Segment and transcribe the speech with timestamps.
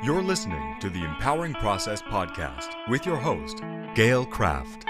[0.00, 3.62] You're listening to the Empowering Process podcast with your host,
[3.96, 4.86] Gail Kraft.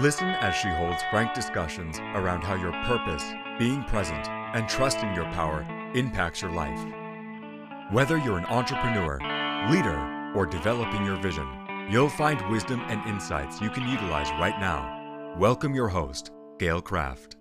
[0.00, 3.24] Listen as she holds frank discussions around how your purpose,
[3.58, 6.78] being present, and trusting your power impacts your life.
[7.90, 9.18] Whether you're an entrepreneur,
[9.68, 11.48] leader, or developing your vision,
[11.90, 15.34] you'll find wisdom and insights you can utilize right now.
[15.36, 16.30] Welcome your host,
[16.60, 17.37] Gail Kraft.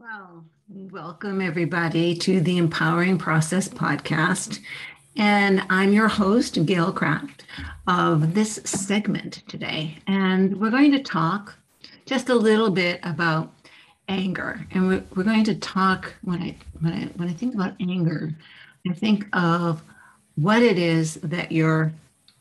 [0.00, 4.58] Well, welcome everybody to the Empowering Process podcast.
[5.14, 7.44] And I'm your host, Gail Kraft,
[7.86, 9.98] of this segment today.
[10.06, 11.54] And we're going to talk
[12.06, 13.52] just a little bit about
[14.08, 14.66] anger.
[14.70, 18.32] And we're, we're going to talk when I when I when I think about anger,
[18.88, 19.82] I think of
[20.36, 21.92] what it is that you're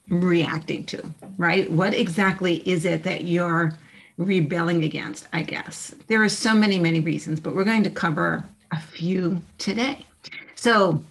[0.07, 1.03] reacting to,
[1.37, 1.69] right?
[1.69, 3.73] What exactly is it that you're
[4.19, 5.95] rebelling against, I guess.
[6.07, 10.05] There are so many, many reasons, but we're going to cover a few today.
[10.55, 11.01] So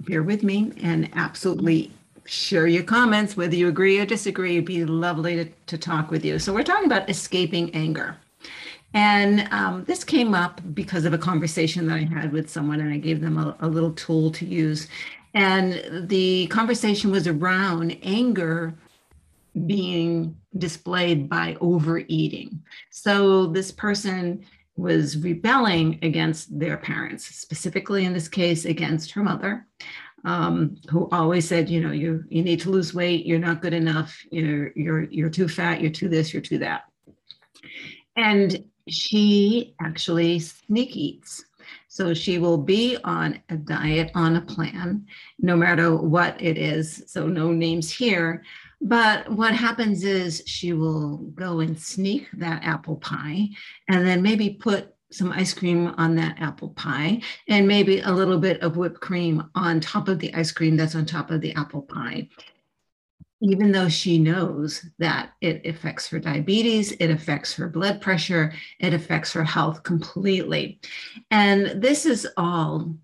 [0.00, 1.90] bear with me and absolutely
[2.26, 4.52] share your comments, whether you agree or disagree.
[4.52, 6.38] It'd be lovely to, to talk with you.
[6.38, 8.16] So we're talking about escaping anger.
[8.94, 12.92] And um, this came up because of a conversation that I had with someone, and
[12.92, 14.86] I gave them a, a little tool to use.
[15.34, 18.72] And the conversation was around anger
[19.66, 22.62] being displayed by overeating.
[22.90, 24.44] So this person
[24.76, 29.66] was rebelling against their parents, specifically in this case against her mother,
[30.24, 33.74] um, who always said, you know, you you need to lose weight, you're not good
[33.74, 36.84] enough, you're you're you're too fat, you're too this, you're too that.
[38.16, 41.44] And she actually sneak eats.
[41.88, 45.06] So she will be on a diet, on a plan,
[45.38, 47.04] no matter what it is.
[47.06, 48.42] So no names here,
[48.80, 53.48] but what happens is she will go and sneak that apple pie
[53.88, 58.38] and then maybe put some ice cream on that apple pie and maybe a little
[58.38, 61.54] bit of whipped cream on top of the ice cream that's on top of the
[61.54, 62.28] apple pie.
[63.40, 68.94] Even though she knows that it affects her diabetes, it affects her blood pressure, it
[68.94, 70.80] affects her health completely.
[71.30, 72.96] And this is all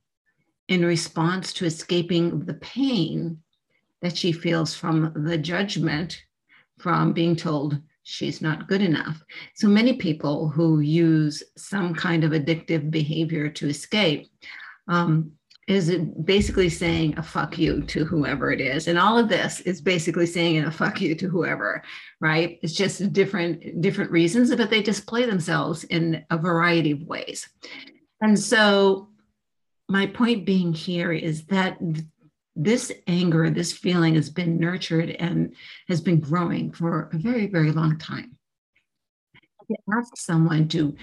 [0.69, 3.43] in response to escaping the pain
[4.03, 6.23] that she feels from the judgment
[6.79, 9.23] from being told she's not good enough.
[9.55, 14.29] So many people who use some kind of addictive behavior to escape
[14.89, 15.33] um,
[15.69, 15.95] is
[16.25, 18.89] basically saying a fuck you to whoever it is.
[18.89, 21.83] And all of this is basically saying a fuck you to whoever,
[22.21, 22.59] right?
[22.63, 27.49] It's just different, different reasons, but they display themselves in a variety of ways.
[28.21, 29.11] And so
[29.89, 31.79] my point being here is that
[32.57, 35.55] this anger, this feeling has been nurtured and
[35.89, 38.37] has been growing for a very, very long time.
[39.69, 40.97] You ask someone to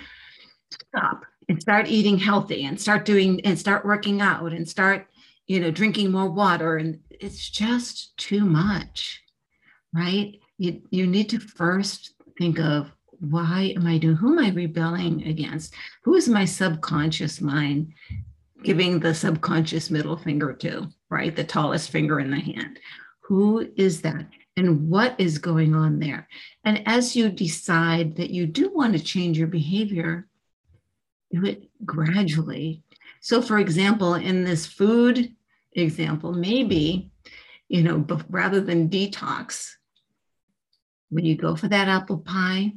[0.71, 5.07] stop and start eating healthy and start doing and start working out and start,
[5.47, 6.77] you know, drinking more water.
[6.77, 9.21] And it's just too much,
[9.93, 10.37] right?
[10.57, 15.25] You, you need to first think of why am I doing, who am I rebelling
[15.25, 15.73] against?
[16.03, 17.93] Who is my subconscious mind
[18.63, 20.89] giving the subconscious middle finger to?
[21.09, 21.35] right?
[21.35, 22.79] The tallest finger in the hand.
[23.21, 24.27] Who is that?
[24.55, 26.27] And what is going on there?
[26.63, 30.27] And as you decide that you do want to change your behavior,
[31.31, 32.83] do it gradually.
[33.21, 35.33] So, for example, in this food
[35.73, 37.11] example, maybe,
[37.67, 39.69] you know, rather than detox,
[41.09, 42.73] when you go for that apple pie,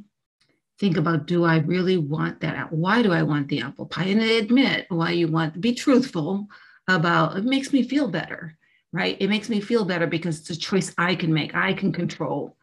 [0.81, 2.73] think about do I really want that?
[2.73, 4.05] Why do I want the apple pie?
[4.05, 6.47] And admit why you want, be truthful
[6.87, 8.57] about it makes me feel better,
[8.91, 9.15] right?
[9.19, 11.53] It makes me feel better because it's a choice I can make.
[11.53, 12.57] I can control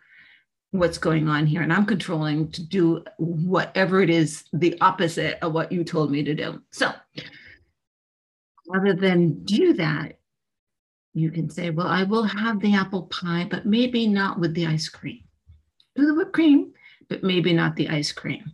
[0.72, 5.52] what's going on here and I'm controlling to do whatever it is the opposite of
[5.52, 6.60] what you told me to do.
[6.72, 6.92] So
[8.68, 10.18] rather than do that,
[11.14, 14.66] you can say, well, I will have the apple pie, but maybe not with the
[14.66, 15.20] ice cream.
[15.94, 16.72] Do the whipped cream,
[17.08, 18.52] but maybe not the ice cream.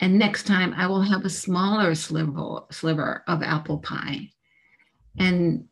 [0.00, 4.30] And next time I will have a smaller sliver, sliver of apple pie
[5.18, 5.66] and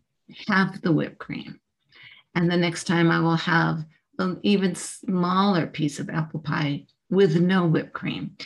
[0.47, 1.61] have the whipped cream.
[2.35, 3.85] And the next time I will have
[4.19, 8.37] an even smaller piece of apple pie with no whipped cream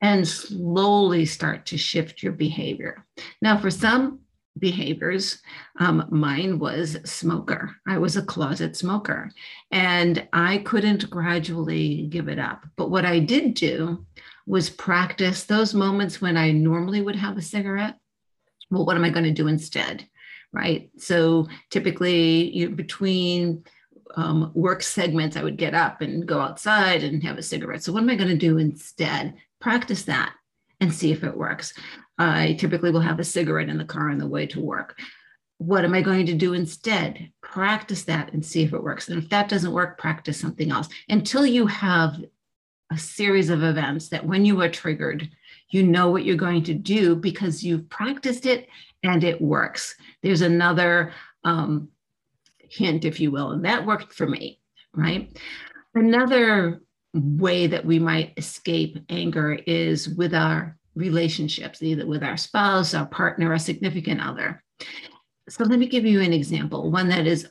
[0.00, 3.06] and slowly start to shift your behavior.
[3.40, 4.20] Now, for some
[4.58, 5.42] behaviors,
[5.78, 7.74] um, mine was smoker.
[7.86, 9.30] I was a closet smoker
[9.70, 12.64] and I couldn't gradually give it up.
[12.76, 14.04] But what I did do
[14.46, 17.98] was practice those moments when I normally would have a cigarette.
[18.70, 20.06] Well, what am I going to do instead?
[20.52, 20.90] right?
[20.98, 23.64] So typically, you know, between
[24.16, 27.82] um, work segments, I would get up and go outside and have a cigarette.
[27.82, 29.34] So what am I going to do instead?
[29.60, 30.34] Practice that
[30.80, 31.72] and see if it works.
[32.22, 34.98] I typically will have a cigarette in the car on the way to work.
[35.58, 37.30] What am I going to do instead?
[37.40, 39.08] Practice that and see if it works.
[39.08, 42.16] And if that doesn't work, practice something else until you have
[42.90, 45.28] a series of events that when you are triggered,
[45.70, 48.68] you know what you're going to do because you've practiced it
[49.02, 49.94] and it works.
[50.22, 51.12] There's another
[51.44, 51.88] um,
[52.58, 54.60] hint, if you will, and that worked for me,
[54.94, 55.36] right?
[55.94, 56.82] Another
[57.14, 63.06] way that we might escape anger is with our relationships, either with our spouse, our
[63.06, 64.62] partner, our significant other.
[65.48, 67.48] So let me give you an example, one that is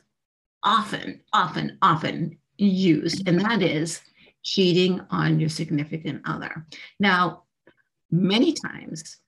[0.62, 4.00] often, often, often used, and that is
[4.42, 6.66] cheating on your significant other.
[6.98, 7.44] Now,
[8.10, 9.18] many times,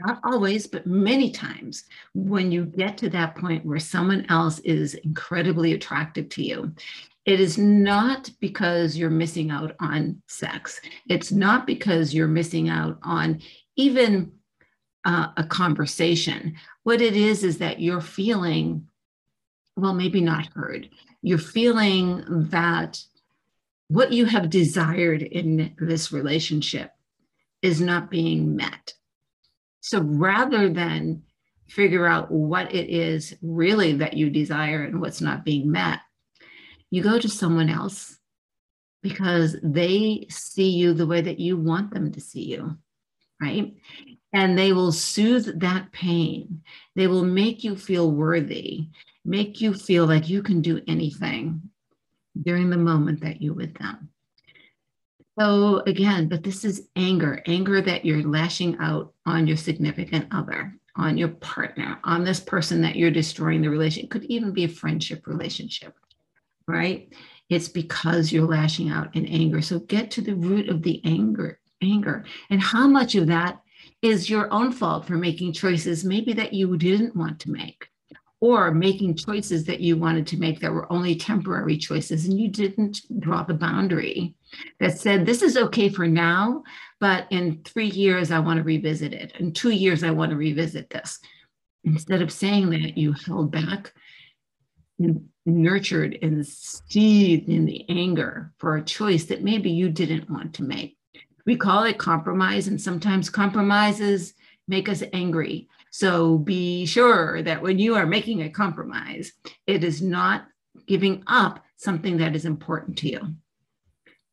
[0.00, 1.84] not always, but many times,
[2.14, 6.74] when you get to that point where someone else is incredibly attractive to you,
[7.26, 10.80] it is not because you're missing out on sex.
[11.08, 13.40] It's not because you're missing out on
[13.76, 14.32] even
[15.04, 16.56] uh, a conversation.
[16.82, 18.88] What it is, is that you're feeling,
[19.76, 20.88] well, maybe not heard.
[21.22, 23.02] You're feeling that
[23.88, 26.92] what you have desired in this relationship
[27.60, 28.94] is not being met.
[29.80, 31.22] So rather than
[31.68, 36.00] figure out what it is really that you desire and what's not being met,
[36.90, 38.18] you go to someone else
[39.02, 42.76] because they see you the way that you want them to see you,
[43.40, 43.74] right?
[44.32, 46.62] And they will soothe that pain.
[46.96, 48.88] They will make you feel worthy,
[49.24, 51.62] make you feel like you can do anything
[52.40, 54.10] during the moment that you're with them.
[55.38, 60.74] So, again, but this is anger anger that you're lashing out on your significant other,
[60.96, 64.04] on your partner, on this person that you're destroying the relationship.
[64.04, 65.94] It could even be a friendship relationship
[66.70, 67.12] right?
[67.48, 69.60] It's because you're lashing out in anger.
[69.60, 72.24] So get to the root of the anger, anger.
[72.48, 73.60] And how much of that
[74.02, 77.88] is your own fault for making choices maybe that you didn't want to make
[78.40, 82.48] or making choices that you wanted to make that were only temporary choices and you
[82.48, 84.34] didn't draw the boundary
[84.78, 86.62] that said this is okay for now
[86.98, 90.36] but in 3 years I want to revisit it in 2 years I want to
[90.36, 91.18] revisit this
[91.84, 93.92] instead of saying that you held back
[95.46, 100.62] nurtured and seethed in the anger for a choice that maybe you didn't want to
[100.62, 100.96] make.
[101.46, 104.34] We call it compromise, and sometimes compromises
[104.68, 105.68] make us angry.
[105.90, 109.32] So be sure that when you are making a compromise,
[109.66, 110.46] it is not
[110.86, 113.20] giving up something that is important to you.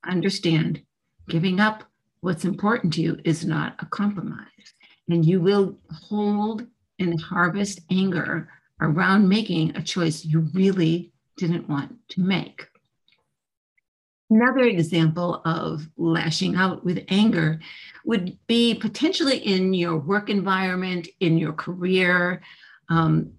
[0.05, 0.81] Understand,
[1.27, 1.83] giving up
[2.21, 4.45] what's important to you is not a compromise.
[5.09, 6.67] And you will hold
[6.99, 8.49] and harvest anger
[8.79, 12.67] around making a choice you really didn't want to make.
[14.29, 17.59] Another example of lashing out with anger
[18.03, 22.41] would be potentially in your work environment, in your career,
[22.89, 23.31] um,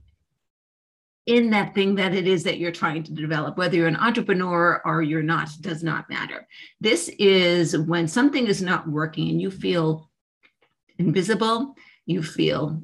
[1.27, 4.81] in that thing that it is that you're trying to develop, whether you're an entrepreneur
[4.87, 6.49] or you're not, does not matter.
[6.81, 10.11] This is when something is not working and you feel
[10.97, 11.75] invisible,
[12.07, 12.81] you feel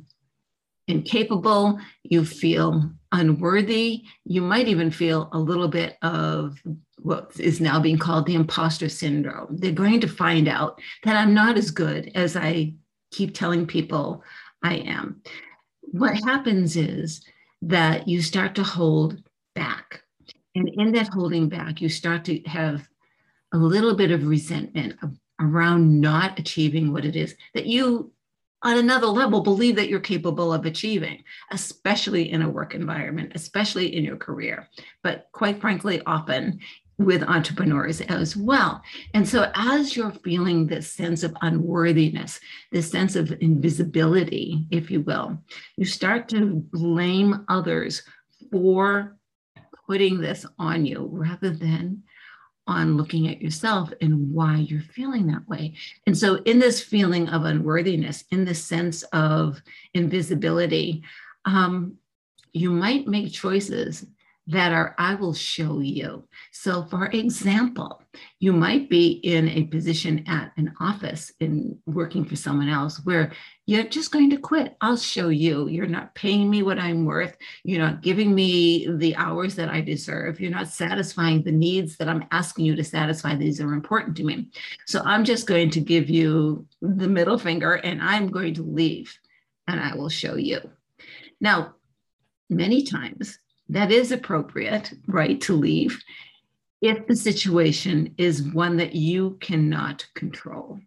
[0.88, 6.60] incapable, you feel unworthy, you might even feel a little bit of
[6.98, 9.56] what is now being called the imposter syndrome.
[9.56, 12.74] They're going to find out that I'm not as good as I
[13.10, 14.22] keep telling people
[14.62, 15.22] I am.
[15.82, 17.24] What happens is
[17.62, 19.22] that you start to hold
[19.54, 20.02] back.
[20.54, 22.86] And in that holding back, you start to have
[23.52, 24.96] a little bit of resentment
[25.40, 28.12] around not achieving what it is that you
[28.64, 33.94] on another level believe that you're capable of achieving, especially in a work environment, especially
[33.94, 34.68] in your career,
[35.02, 36.58] but quite frankly, often
[36.98, 38.82] with entrepreneurs as well.
[39.12, 42.40] And so, as you're feeling this sense of unworthiness,
[42.72, 45.38] this sense of invisibility, if you will,
[45.76, 48.02] you start to blame others
[48.50, 49.16] for
[49.86, 52.02] putting this on you rather than
[52.66, 55.74] on looking at yourself and why you're feeling that way.
[56.06, 59.60] And so, in this feeling of unworthiness, in the sense of
[59.92, 61.02] invisibility,
[61.44, 61.98] um,
[62.52, 64.06] you might make choices
[64.46, 66.28] that are, I will show you.
[66.52, 68.02] So, for example,
[68.40, 73.32] you might be in a position at an office in working for someone else where
[73.64, 74.76] you're just going to quit.
[74.82, 75.68] I'll show you.
[75.68, 77.36] You're not paying me what I'm worth.
[77.64, 80.40] You're not giving me the hours that I deserve.
[80.40, 83.36] You're not satisfying the needs that I'm asking you to satisfy.
[83.36, 84.50] These are important to me.
[84.86, 89.18] So, I'm just going to give you the middle finger and I'm going to leave
[89.66, 90.60] and I will show you.
[91.40, 91.76] Now,
[92.50, 96.02] many times that is appropriate, right, to leave
[96.80, 100.78] if the situation is one that you cannot control.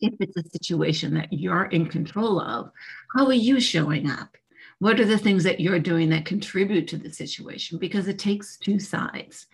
[0.00, 2.70] if it's a situation that you're in control of,
[3.16, 4.36] how are you showing up?
[4.78, 7.78] What are the things that you're doing that contribute to the situation?
[7.78, 9.46] Because it takes two sides.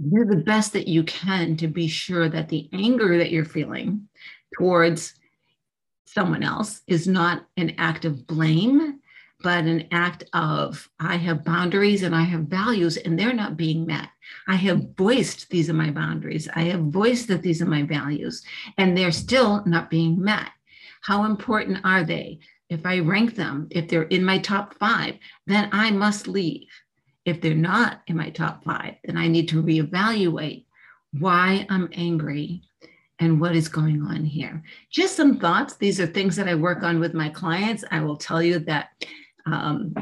[0.00, 4.08] Do the best that you can to be sure that the anger that you're feeling
[4.58, 5.14] towards
[6.06, 9.00] someone else is not an act of blame,
[9.44, 13.84] but an act of I have boundaries and I have values and they're not being
[13.84, 14.08] met.
[14.48, 16.48] I have voiced these are my boundaries.
[16.56, 18.42] I have voiced that these are my values
[18.78, 20.48] and they're still not being met.
[21.02, 22.40] How important are they?
[22.70, 26.70] If I rank them, if they're in my top five, then I must leave.
[27.26, 30.64] If they're not in my top five, then I need to reevaluate
[31.18, 32.62] why I'm angry
[33.18, 34.62] and what is going on here.
[34.90, 35.76] Just some thoughts.
[35.76, 37.84] These are things that I work on with my clients.
[37.90, 38.88] I will tell you that
[39.46, 39.94] um,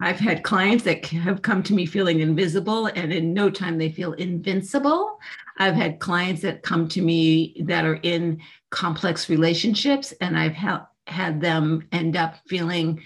[0.00, 3.90] I've had clients that have come to me feeling invisible, and in no time they
[3.90, 5.18] feel invincible.
[5.58, 8.40] I've had clients that come to me that are in
[8.70, 13.02] complex relationships, and I've ha- had them end up feeling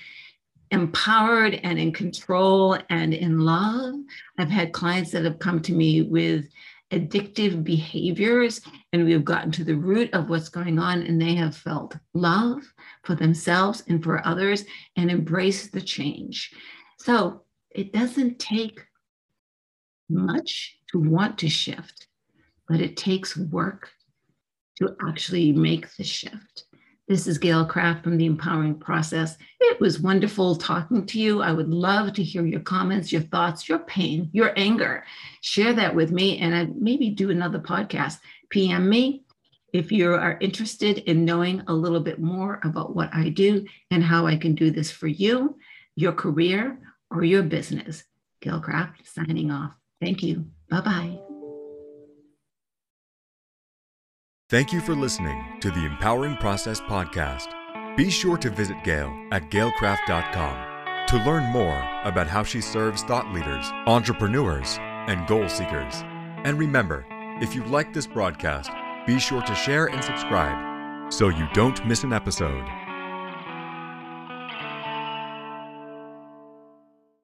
[0.70, 3.94] empowered and in control and in love.
[4.38, 6.46] I've had clients that have come to me with
[6.92, 8.60] addictive behaviors
[8.92, 11.96] and we have gotten to the root of what's going on and they have felt
[12.14, 12.62] love
[13.04, 14.64] for themselves and for others
[14.96, 16.52] and embrace the change.
[16.98, 18.80] So it doesn't take
[20.08, 22.06] much to want to shift
[22.72, 23.90] but it takes work
[24.78, 26.64] to actually make the shift
[27.08, 29.36] this is Gail Kraft from the Empowering Process.
[29.60, 31.42] It was wonderful talking to you.
[31.42, 35.04] I would love to hear your comments, your thoughts, your pain, your anger.
[35.40, 38.18] Share that with me and I'd maybe do another podcast.
[38.50, 39.24] PM me
[39.72, 44.04] if you are interested in knowing a little bit more about what I do and
[44.04, 45.56] how I can do this for you,
[45.96, 46.78] your career,
[47.10, 48.04] or your business.
[48.40, 49.72] Gail Kraft signing off.
[50.00, 50.46] Thank you.
[50.68, 51.31] Bye bye.
[54.52, 57.46] Thank you for listening to the Empowering Process podcast.
[57.96, 63.32] Be sure to visit Gail at gailkraft.com to learn more about how she serves thought
[63.32, 64.76] leaders, entrepreneurs,
[65.08, 66.02] and goal seekers.
[66.44, 67.06] And remember,
[67.40, 68.70] if you like this broadcast,
[69.06, 72.66] be sure to share and subscribe so you don't miss an episode.